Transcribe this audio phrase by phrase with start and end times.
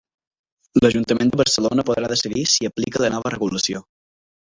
[0.85, 3.83] L'Ajuntament de Barcelona podrà decidir si aplica la nova regulació.